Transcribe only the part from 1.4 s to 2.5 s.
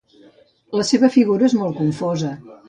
és molt confosa.